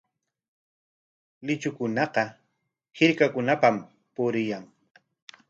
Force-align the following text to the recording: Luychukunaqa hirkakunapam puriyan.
Luychukunaqa 1.45 2.23
hirkakunapam 2.97 3.75
puriyan. 4.13 4.63